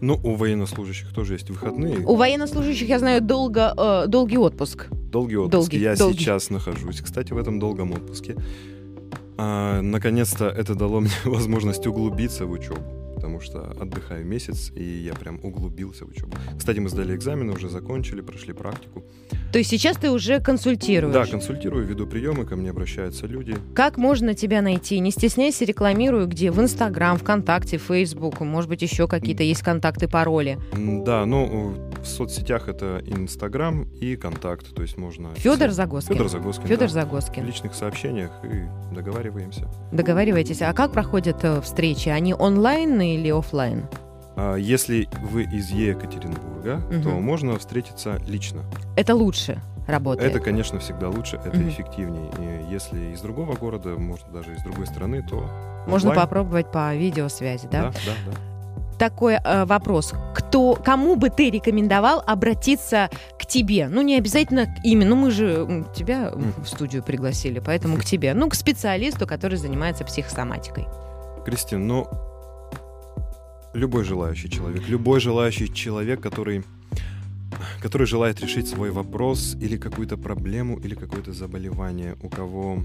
[0.00, 1.98] Ну, у военнослужащих тоже есть выходные.
[2.06, 4.86] У военнослужащих, я знаю, долго, э, долгий отпуск.
[5.10, 5.52] Долгий отпуск.
[5.70, 6.18] Долгий, я долгий.
[6.18, 8.36] сейчас нахожусь, кстати, в этом долгом отпуске.
[9.36, 12.80] А, наконец-то это дало мне возможность углубиться в учебу,
[13.28, 16.34] потому что отдыхаю месяц, и я прям углубился в учебу.
[16.56, 19.04] Кстати, мы сдали экзамены, уже закончили, прошли практику.
[19.52, 21.12] То есть сейчас ты уже консультируешь.
[21.12, 23.56] Да, консультирую, веду приемы, ко мне обращаются люди.
[23.74, 24.98] Как можно тебя найти?
[25.00, 26.50] Не стесняйся, рекламирую где?
[26.50, 30.58] В Инстаграм, ВКонтакте, Фейсбук, может быть, еще какие-то есть контакты, пароли.
[30.72, 35.30] Да, ну, в соцсетях это Инстаграм и Контакт, то есть можно...
[35.36, 36.14] Федор Загоскин.
[36.14, 36.86] Федор Загоскин, Федор да.
[36.86, 37.44] В Загоскин.
[37.44, 39.68] личных сообщениях и договариваемся.
[39.92, 40.62] Договариваетесь.
[40.62, 42.08] А как проходят э, встречи?
[42.08, 43.86] Они онлайн или оффлайн?
[44.36, 47.02] А Если вы из Екатеринбурга, Мгм.
[47.02, 48.62] то можно встретиться лично.
[48.96, 50.30] Это лучше работает.
[50.30, 51.68] Это, конечно, всегда лучше, это Мгм.
[51.70, 52.30] эффективнее.
[52.38, 55.36] И если из другого города, может, даже из другой страны, то
[55.88, 56.28] Можно оффлайн.
[56.28, 57.84] попробовать по видеосвязи, да?
[57.84, 58.32] Да, да, да.
[58.98, 60.12] Такой э, вопрос.
[60.34, 63.86] Кто, кому бы ты рекомендовал обратиться к тебе?
[63.88, 65.06] Ну, не обязательно ко мне.
[65.06, 68.34] Ну, мы же тебя в студию пригласили, поэтому к тебе.
[68.34, 70.86] Ну, к специалисту, который занимается психосоматикой.
[71.44, 72.08] Кристин, ну,
[73.72, 76.64] любой желающий человек, любой желающий человек, который,
[77.80, 82.82] который желает решить свой вопрос или какую-то проблему, или какое-то заболевание, у кого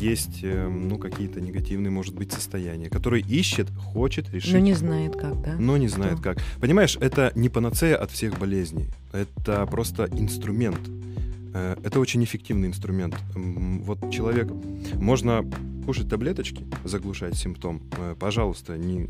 [0.00, 5.14] есть, э, ну, какие-то негативные, может быть, состояния, который ищет, хочет решить Но не знает
[5.16, 5.56] как, да?
[5.58, 6.22] но не знает Кто?
[6.22, 6.38] как.
[6.60, 8.86] Понимаешь, это не панацея от всех болезней.
[9.12, 10.80] Это просто инструмент.
[11.54, 13.16] Э, Это очень эффективный инструмент.
[13.34, 14.48] Вот человек,
[14.94, 15.44] можно
[15.86, 17.80] кушать таблеточки, заглушать симптом.
[17.96, 19.08] Э, Пожалуйста, не,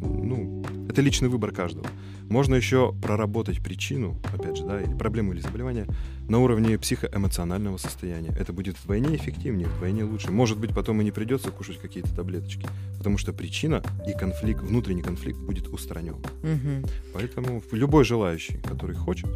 [0.00, 1.86] ну, это личный выбор каждого.
[2.28, 5.86] Можно еще проработать причину, опять же, да, или проблему или заболевание
[6.28, 8.32] на уровне психоэмоционального состояния.
[8.38, 10.30] Это будет вдвойне эффективнее, вдвойне лучше.
[10.30, 15.02] Может быть, потом и не придется кушать какие-то таблеточки, потому что причина и конфликт, внутренний
[15.02, 16.16] конфликт будет устранен.
[16.42, 16.84] Мгм.
[17.14, 19.28] Поэтому любой желающий, который хочет,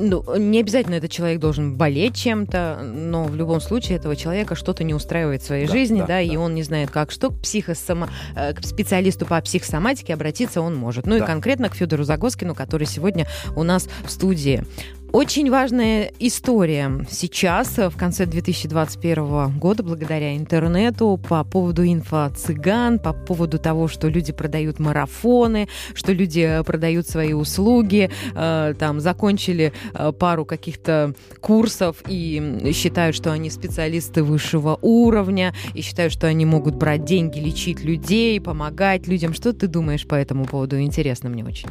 [0.00, 4.82] Ну, не обязательно этот человек должен болеть чем-то, но в любом случае этого человека что-то
[4.82, 6.40] не устраивает в своей Да, жизни, да, да, и да.
[6.40, 8.08] он не знает как, что к, психосома...
[8.34, 11.06] э, к специалисту по психосоматике обратиться он может.
[11.06, 11.26] Ну и Да.
[11.26, 14.64] конкретно к Федору Загоскину, который сегодня у нас в студии.
[15.12, 23.12] Очень важная история сейчас, э, в конце 2021 года, благодаря интернету, по поводу инфо-цыган, по
[23.12, 29.72] поводу того, что люди продают марафоны, что люди э, продают свои услуги, э, там, закончили
[30.20, 36.76] пару каких-то курсов и считают, что они специалисты высшего уровня, и считают, что они могут
[36.76, 39.34] брать деньги, лечить людей, помогать людям.
[39.34, 40.80] Что ты думаешь по этому поводу?
[40.80, 41.68] Интересно мне очень.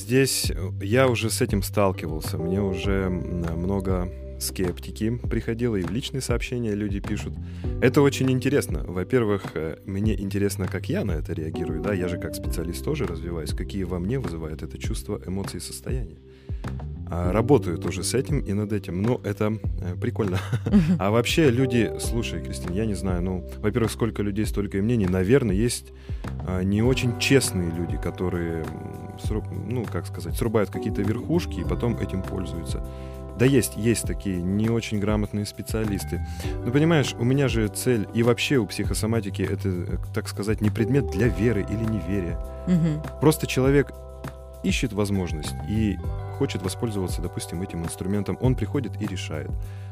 [0.00, 2.38] Здесь э, я уже с этим сталкивался.
[2.38, 4.10] Мне уже много
[4.40, 7.34] скептики приходило, и в личные сообщения люди пишут.
[7.82, 8.84] Это очень интересно.
[8.86, 11.82] Во-первых, э, мне интересно, как я на это реагирую.
[11.82, 13.50] Да, я же как специалист тоже развиваюсь.
[13.50, 16.16] Какие во мне вызывает это чувство, эмоции, состояние.
[16.16, 16.29] а,
[17.10, 19.02] работают уже с этим и над этим.
[19.02, 20.38] Ну, это э, прикольно.
[20.98, 25.06] А вообще люди, слушай, Кристина, я не знаю, ну, во-первых, сколько людей, столько и мнений.
[25.06, 25.92] Наверное, есть
[26.46, 28.64] а, не очень честные люди, которые,
[29.68, 32.86] ну, как сказать, срубают какие-то верхушки и потом этим пользуются.
[33.40, 36.24] Да есть, есть такие не очень грамотные специалисты.
[36.64, 40.70] Но понимаешь, у меня же цель, и вообще у психосоматики это, э, так сказать, не
[40.70, 42.38] предмет для веры или неверия.
[42.68, 43.20] Угу.
[43.20, 43.92] Просто человек
[44.62, 45.96] ищет возможность и
[46.40, 49.50] хочет воспользоваться, допустим, этим инструментом, он приходит и решает.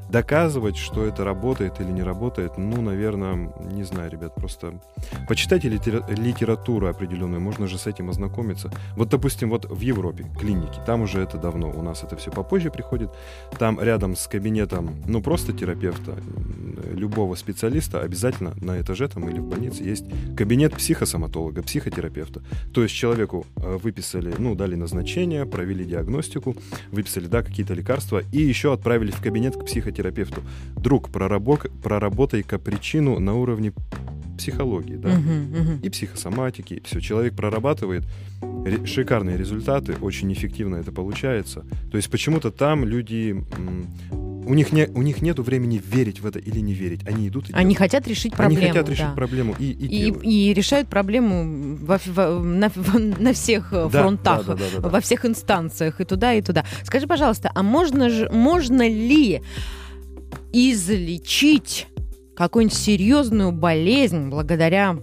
[0.08, 4.80] Доказывать, что это работает или не работает, ну, наверное, не знаю, ребят, просто
[5.28, 8.72] почитайте литера- литературу определенную, можно же с этим ознакомиться.
[8.96, 12.70] Вот, допустим, вот в Европе клиники, там уже это давно, у нас это все попозже
[12.70, 13.10] приходит,
[13.58, 16.16] там рядом с кабинетом, ну, просто терапевта,
[16.94, 20.04] любого специалиста обязательно на этаже там или в больнице есть
[20.36, 22.42] кабинет психосоматолога, психотерапевта.
[22.72, 26.56] То есть человеку э, выписали, ну, дали назначение, провели диагностику,
[26.90, 30.42] выписали, да, какие-то лекарства и еще отправили в кабинет к психотерапевту психотерапевту.
[30.76, 33.72] Друг, проработ, проработай-ка причину на уровне
[34.36, 35.80] психологии, да, uh-huh, uh-huh.
[35.82, 37.00] и психосоматики, и все.
[37.00, 38.04] Человек прорабатывает
[38.64, 41.64] ре- шикарные результаты, очень эффективно это получается.
[41.90, 43.44] То есть почему-то там люди
[44.48, 47.00] у них, не, у них нет времени верить в это или не верить.
[47.06, 47.78] Они идут и Они делают.
[47.78, 48.62] хотят решить проблему.
[48.62, 49.12] Они хотят решить да.
[49.12, 52.70] проблему и, и, и, и решают проблему во, во, на,
[53.18, 56.42] на всех э, да, фронтах, да, да, да, да, во всех инстанциях, и туда, и
[56.42, 56.64] туда.
[56.84, 59.42] Скажи, пожалуйста, а можно, же, можно ли
[60.52, 61.86] излечить
[62.36, 64.98] какую-нибудь серьезную болезнь благодаря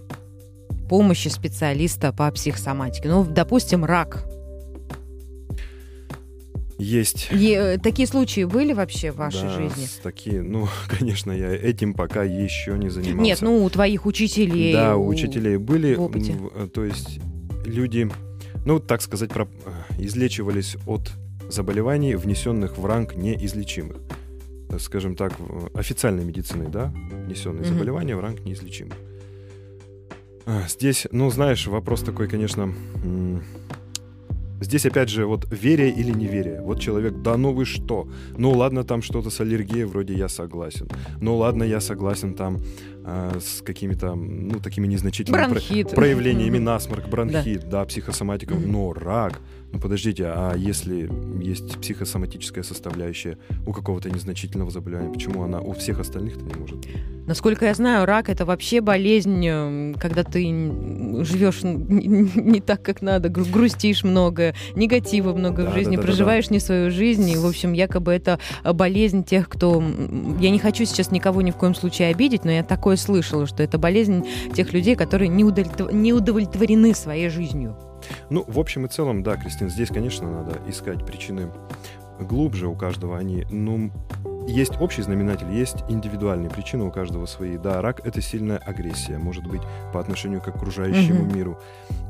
[0.88, 3.08] помощи специалиста по психосоматике?
[3.08, 4.24] Ну, допустим, рак
[6.78, 7.28] есть.
[7.32, 9.86] И, э, такие случаи были вообще в вашей да, жизни?
[10.02, 13.22] Такие, ну, конечно, я этим пока еще не занимался.
[13.22, 14.72] Нет, ну, у твоих учителей.
[14.72, 15.94] Да, у учителей были.
[15.94, 16.36] В опыте.
[16.54, 17.18] Э, то есть
[17.64, 18.10] люди,
[18.64, 19.48] ну, так сказать, про, э,
[19.98, 21.10] излечивались от
[21.48, 23.96] заболеваний, внесенных в ранг неизлечимых.
[24.78, 25.32] Скажем так,
[25.74, 26.92] официальной медициной, да,
[27.26, 27.68] внесенные mm-hmm.
[27.68, 28.96] заболевания в ранг неизлечимых.
[30.68, 32.72] Здесь, ну, знаешь, вопрос такой, конечно,
[34.60, 36.62] Здесь опять же вот верие или неверие.
[36.62, 38.08] Вот человек, да ну вы что?
[38.38, 40.88] Ну ладно, там что-то с аллергией, вроде я согласен.
[41.20, 42.58] Ну ладно, я согласен там
[43.06, 45.88] э, с какими-то, ну, такими незначительными Бронхит.
[45.88, 49.40] про- проявлениями насморк, бронхит, да, да психосоматиков, но рак,
[49.72, 51.10] ну подождите, а если
[51.42, 56.96] есть психосоматическая составляющая у какого-то незначительного заболевания, почему она у всех остальных-то не может быть?
[57.26, 60.44] Насколько я знаю, рак это вообще болезнь, когда ты
[61.24, 66.44] живешь не так, как надо, грустишь много, негатива много да, в жизни, да, да, проживаешь
[66.46, 66.54] да, да.
[66.54, 67.28] не свою жизнь.
[67.28, 69.82] И, в общем, якобы это э, болезнь тех, кто...
[70.40, 73.62] Я не хочу сейчас никого ни в коем случае обидеть, но я такое слышала, что
[73.62, 75.92] это болезнь тех людей, которые не, удовлетв...
[75.92, 77.76] не удовлетворены своей жизнью.
[78.30, 81.50] Ну, в общем и целом, да, Кристина, здесь, конечно, надо искать причины
[82.20, 83.18] глубже у каждого.
[83.18, 83.90] Они, ну,
[84.46, 87.58] есть общий знаменатель, есть индивидуальные причины у каждого свои.
[87.58, 91.34] Да, рак— это сильная агрессия, может быть, по отношению к окружающему mm-hmm.
[91.34, 91.58] миру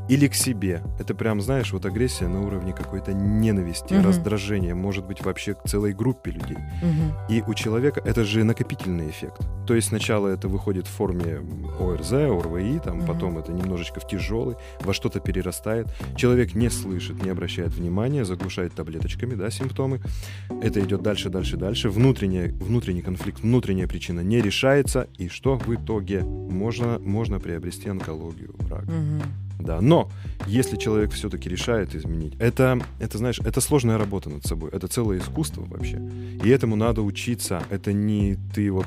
[0.09, 0.83] или к себе.
[0.99, 4.09] Это прям, знаешь, вот агрессия на уровне какой-то ненависти, угу.
[4.09, 6.57] раздражения, может быть, вообще к целой группе людей.
[6.57, 7.33] Угу.
[7.33, 9.47] И у человека это же накопительный эффект.
[9.67, 11.41] То есть сначала это выходит в форме
[11.81, 13.07] ОРЗ, ОРВИ, там, угу.
[13.07, 15.89] потом это немножечко в тяжелый, во что-то перерастает.
[16.17, 20.01] Человек не слышит, не обращает внимания, заглушает таблеточками, да, симптомы.
[20.63, 21.91] Это идет дальше, дальше, дальше.
[21.91, 25.09] Внутренний, внутренний конфликт, внутренняя причина не решается.
[25.19, 26.21] И что в итоге?
[26.21, 28.85] Можно, можно приобрести онкологию, рак.
[28.85, 29.46] Угу.
[29.59, 30.11] Да, но
[30.47, 35.19] если человек все-таки решает изменить, это, это, знаешь, это сложная работа над собой, это целое
[35.19, 36.01] искусство вообще.
[36.45, 37.63] И этому надо учиться.
[37.71, 38.87] Это не ты вот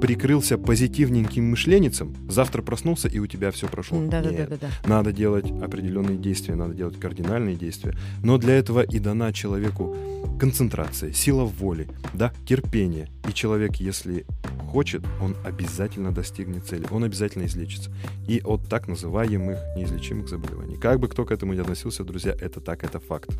[0.00, 4.00] прикрылся позитивненьким мышленницем, завтра проснулся, и у тебя все прошло.
[4.06, 4.68] Да, да, да, да, да.
[4.86, 7.94] Надо делать определенные действия, надо делать кардинальные действия.
[8.22, 9.96] Но для этого и дана человеку
[10.38, 13.08] концентрация, сила воли, да, терпение.
[13.28, 14.24] И человек, если
[14.70, 17.90] хочет, он обязательно достигнет цели, он обязательно излечится.
[18.28, 20.76] И от так называемых неизлечимых заболеваний.
[20.76, 23.30] Как бы кто к этому ни относился, друзья, это так, это факт.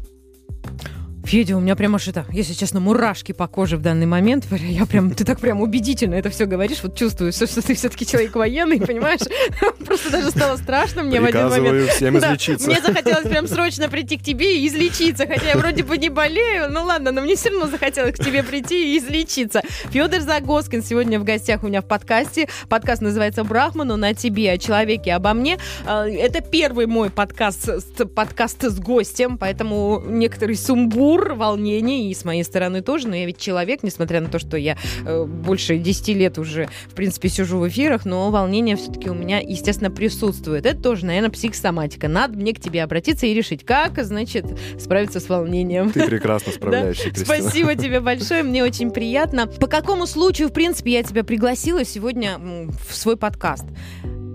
[1.31, 4.47] Федя, у меня прям аж это, если честно, мурашки по коже в данный момент.
[4.51, 6.79] Я прям, ты так прям убедительно это все говоришь.
[6.83, 9.21] Вот чувствую, что, что ты все-таки человек военный, понимаешь?
[9.87, 11.91] Просто даже стало страшно мне в один момент.
[11.91, 12.67] всем излечиться.
[12.67, 15.25] Мне захотелось прям срочно прийти к тебе и излечиться.
[15.29, 16.67] Хотя я вроде бы не болею.
[16.69, 19.63] Ну ладно, но мне все равно захотелось к тебе прийти и излечиться.
[19.91, 22.49] Федор Загоскин сегодня в гостях у меня в подкасте.
[22.69, 25.59] Подкаст называется «Брахман», он о тебе, о человеке, обо мне.
[25.87, 27.71] А, это первый мой подкаст,
[28.17, 33.27] подкаст с гостем, поэтому некоторый сумбур сумбур, волнение, и с моей стороны тоже, но я
[33.27, 37.59] ведь человек, несмотря на то, что я э, больше 10 лет уже, в принципе, сижу
[37.59, 40.67] в эфирах, но волнение все-таки у меня, естественно, присутствует.
[40.67, 42.09] Это тоже, наверное, психосоматика.
[42.09, 44.47] Надо мне к тебе обратиться и решить, как, значит,
[44.79, 45.91] справиться с волнением.
[45.91, 47.25] Ты прекрасно справляешься, да?
[47.25, 49.47] Спасибо тебе большое, мне очень приятно.
[49.47, 53.65] По какому случаю, в принципе, я тебя пригласила сегодня в свой подкаст?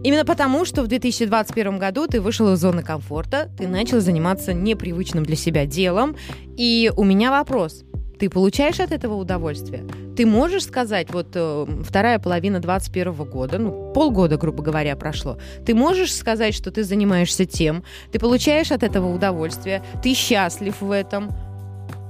[0.06, 5.26] Именно потому, что в 2021 году ты вышел из зоны комфорта, ты начал заниматься непривычным
[5.26, 6.16] для себя делом.
[6.58, 7.84] И у меня вопрос.
[8.20, 9.84] Ты получаешь от этого удовольствие?
[10.16, 15.74] Ты можешь сказать, вот э, вторая половина 2021 года, ну, полгода, грубо говоря, прошло, ты
[15.74, 21.32] можешь сказать, что ты занимаешься тем, ты получаешь от этого удовольствие, ты счастлив в этом,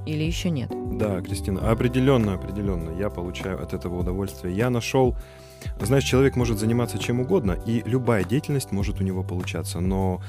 [0.04, 0.70] или еще нет?
[0.98, 4.54] Да, Кристина, определенно, определенно, я получаю от этого удовольствие.
[4.54, 5.16] Я нашел
[5.80, 10.20] знаешь, человек может заниматься чем угодно, и любая деятельность может у него получаться, но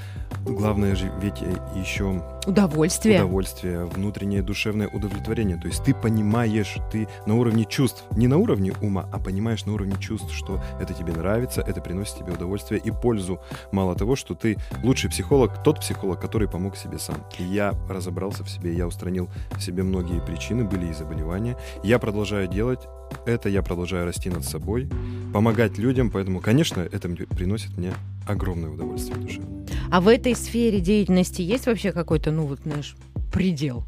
[0.45, 1.41] главное же ведь
[1.75, 5.57] еще удовольствие, удовольствие, внутреннее душевное удовлетворение.
[5.57, 9.73] То есть ты понимаешь, ты на уровне чувств, не на уровне ума, а понимаешь на
[9.73, 13.39] уровне чувств, что это тебе нравится, это приносит тебе удовольствие и пользу.
[13.71, 17.17] Мало того, что ты лучший психолог, тот психолог, который помог себе сам.
[17.37, 21.57] И я разобрался в себе, я устранил в себе многие причины, были и заболевания.
[21.83, 22.87] Я продолжаю делать
[23.25, 24.89] это, я продолжаю расти над собой,
[25.33, 27.93] помогать людям, поэтому, конечно, это приносит мне
[28.27, 29.41] огромное удовольствие в душе.
[29.89, 32.95] А в этой сфере деятельности есть вообще какой-то, ну вот, знаешь,
[33.31, 33.83] предел?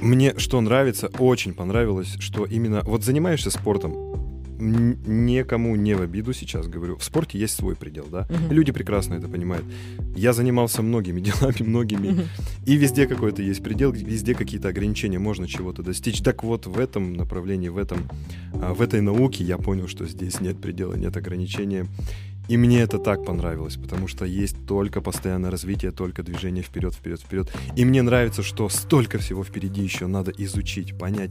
[0.00, 4.10] Мне что нравится, очень понравилось, что именно вот занимаешься спортом,
[4.60, 6.96] никому не в обиду сейчас говорю.
[6.96, 8.26] В спорте есть свой предел, да.
[8.28, 8.54] Угу.
[8.54, 9.64] Люди прекрасно это понимают.
[10.14, 12.22] Я занимался многими делами, многими, угу.
[12.66, 16.20] и везде какой-то есть предел, везде какие-то ограничения, можно чего-то достичь.
[16.20, 18.08] Так вот в этом направлении, в этом,
[18.54, 21.86] а, в этой науке я понял, что здесь нет предела, нет ограничения.
[22.50, 27.20] И мне это так понравилось, потому что есть только постоянное развитие, только движение вперед, вперед,
[27.20, 27.48] вперед.
[27.76, 31.30] И мне нравится, что столько всего впереди еще надо изучить, понять.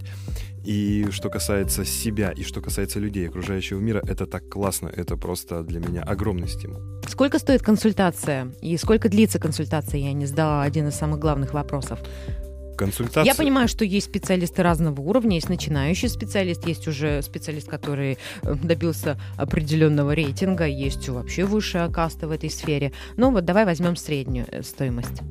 [0.63, 5.62] И что касается себя, и что касается людей, окружающего мира, это так классно, это просто
[5.63, 6.79] для меня огромный стимул.
[7.05, 8.53] Сколько стоит консультация?
[8.62, 9.99] И сколько длится консультация?
[9.99, 11.99] Я не задала один из самых главных вопросов
[12.80, 13.26] консультация.
[13.26, 18.56] Я понимаю, что есть специалисты разного уровня, есть начинающий специалист, есть уже специалист, который э,
[18.56, 22.94] добился определенного рейтинга, есть вообще высшая каста в этой сфере.
[23.18, 25.22] Но вот давай возьмем среднюю э, стоимость.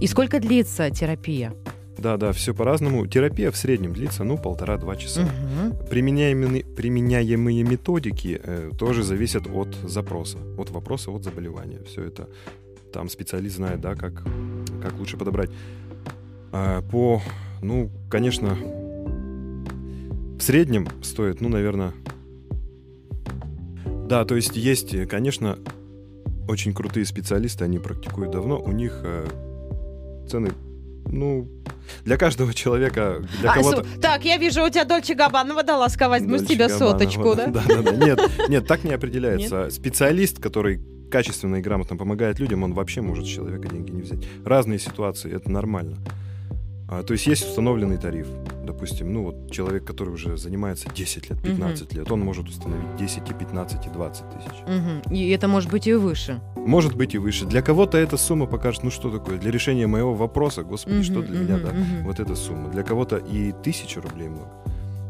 [0.00, 1.52] И сколько длится терапия?
[1.98, 3.06] Да, да, все по-разному.
[3.06, 5.22] Терапия в среднем длится, ну, полтора-два часа.
[5.22, 5.88] Угу.
[5.90, 11.80] Применяемые, применяемые методики э, тоже зависят от запроса, от вопроса, от заболевания.
[11.86, 12.28] Все это
[12.92, 14.22] там специалист знает, да, как,
[14.82, 15.50] как лучше подобрать.
[16.52, 17.22] А, по,
[17.62, 18.56] ну, конечно,
[20.38, 21.92] в среднем стоит, ну, наверное...
[24.06, 25.58] Да, то есть есть, конечно,
[26.46, 29.26] очень крутые специалисты, они практикуют давно, у них э,
[30.28, 30.52] цены,
[31.06, 31.48] ну,
[32.04, 33.86] для каждого человека, для а, кого-то...
[34.00, 37.46] Так, я вижу, у тебя Дольче Габанова дала возьму с тебя соточку, да?
[37.46, 37.92] Да, да, да.
[37.92, 39.64] Нет, нет, так не определяется.
[39.64, 39.72] Нет?
[39.72, 44.26] Специалист, который качественно и грамотно помогает людям, он вообще может с человека деньги не взять.
[44.44, 45.96] Разные ситуации, это нормально.
[46.92, 48.26] А, то есть есть установленный тариф.
[48.64, 51.98] Допустим, ну вот человек, который уже занимается 10 лет, 15 угу.
[51.98, 54.60] лет, он может установить 10, и 15, и 20 тысяч.
[54.66, 55.14] Угу.
[55.14, 56.42] И это может быть и выше.
[56.54, 57.46] Может быть и выше.
[57.46, 61.22] Для кого-то эта сумма покажет, ну что такое, для решения моего вопроса, господи, угу, что
[61.22, 62.04] для угу, меня, да, угу.
[62.04, 62.68] вот эта сумма.
[62.68, 64.50] Для кого-то и тысяча рублей много.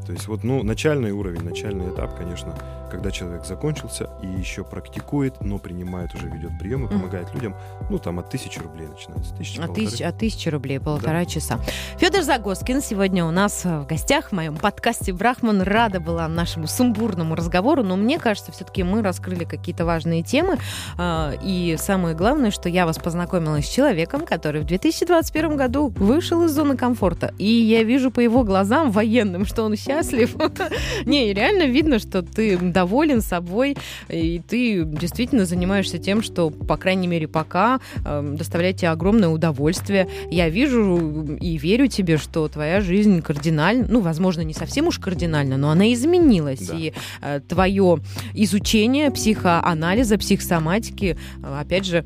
[0.07, 2.55] То есть вот, ну, начальный уровень, начальный этап, конечно,
[2.91, 7.57] когда человек закончился и еще практикует, но принимает, уже ведет приемы, помогает людям,
[7.89, 9.35] ну, там от тысячи рублей начинается.
[9.35, 11.25] Тысячи, от, тысяч, от тысячи рублей, полтора да.
[11.25, 11.59] часа.
[11.99, 15.63] Федор Загоскин сегодня у нас в гостях в моем подкасте «Брахман».
[15.63, 20.59] Рада была нашему сумбурному разговору, но мне кажется, все-таки мы раскрыли какие-то важные темы.
[20.99, 26.45] А, и самое главное, что я вас познакомила с человеком, который в 2021 году вышел
[26.45, 27.33] из зоны комфорта.
[27.39, 30.37] И я вижу по его глазам военным, что он счастлив.
[31.07, 33.77] Не, реально видно, что ты доволен собой,
[34.09, 40.09] и ты действительно занимаешься тем, что, по крайней мере, пока э, доставляет тебе огромное удовольствие.
[40.31, 45.57] Я вижу и верю тебе, что твоя жизнь кардинально, ну, возможно, не совсем уж кардинально,
[45.57, 46.67] но она изменилась.
[46.67, 46.77] Да.
[46.77, 47.99] И э, твое
[48.35, 52.05] изучение психоанализа, психосоматики, э, опять же,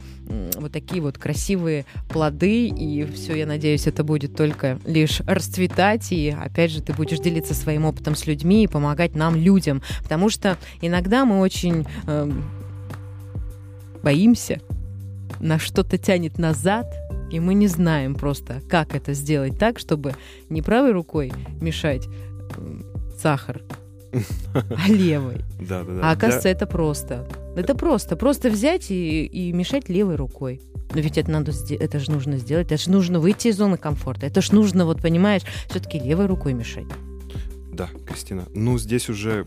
[0.56, 6.36] вот такие вот красивые плоды, и все, я надеюсь, это будет только лишь расцветать, и
[6.38, 10.56] опять же, ты будешь делиться своим опытом с людьми и помогать нам, людям, потому что
[10.80, 12.32] иногда мы очень э,
[14.02, 14.60] боимся,
[15.40, 16.86] на что-то тянет назад,
[17.30, 20.14] и мы не знаем просто, как это сделать так, чтобы
[20.48, 22.06] не правой рукой мешать
[22.56, 22.80] э,
[23.20, 23.60] сахар,
[24.54, 25.44] а левой.
[25.60, 26.00] Да, да, да.
[26.02, 27.28] А оказывается, это просто.
[27.56, 28.16] Это просто.
[28.16, 30.62] Просто взять и, и мешать левой рукой.
[30.94, 34.26] Но ведь это надо, это же нужно сделать, это же нужно выйти из зоны комфорта,
[34.26, 36.86] это же нужно, вот понимаешь, все-таки левой рукой мешать.
[37.76, 38.46] Да, Кристина.
[38.54, 39.46] Ну, здесь уже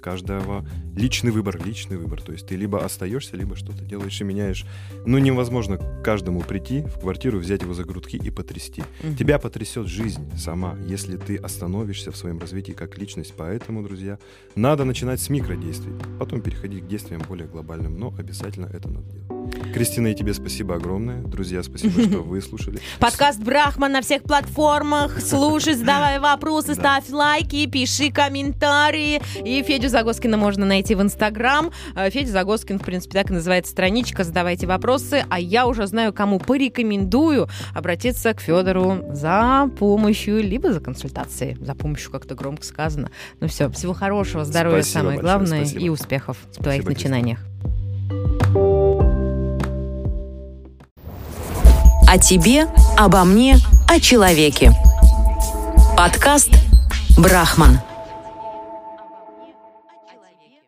[0.00, 0.64] каждого
[0.94, 2.22] личный выбор, личный выбор.
[2.22, 4.64] То есть ты либо остаешься, либо что-то делаешь и меняешь.
[5.04, 8.84] Ну, невозможно каждому прийти в квартиру, взять его за грудки и потрясти.
[9.02, 9.16] Угу.
[9.16, 13.34] Тебя потрясет жизнь сама, если ты остановишься в своем развитии как личность.
[13.36, 14.20] Поэтому, друзья,
[14.54, 19.26] надо начинать с микродействий, потом переходить к действиям более глобальным, но обязательно это надо делать.
[19.72, 21.22] Кристина, и тебе спасибо огромное.
[21.22, 22.80] Друзья, спасибо, что вы слушали.
[22.98, 25.20] Подкаст Брахман на всех платформах.
[25.20, 29.22] Слушай, задавай вопросы, ставь лайки, пиши комментарии.
[29.42, 31.70] И Федю Загоскина можно найти в Инстаграм.
[31.94, 34.22] Э, Федя Загоскин, в принципе, так и называется страничка.
[34.22, 35.24] Задавайте вопросы.
[35.30, 41.56] А я уже знаю, кому порекомендую обратиться к Федору за помощью, либо за консультацией.
[41.64, 43.10] За помощью как-то громко сказано.
[43.40, 45.84] Ну все, всего хорошего, здоровья спасибо самое большое, главное спасибо.
[45.84, 47.38] и успехов в твоих спасибо, начинаниях.
[52.08, 53.56] О тебе, обо мне,
[53.88, 54.72] о человеке.
[55.96, 56.65] Подкаст
[57.16, 57.80] «Брахман».